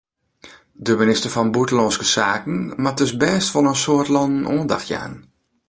[0.85, 5.13] De minister fan Bûtenlânske Saken moat dus bêst wol in soad lannen oandacht jaan.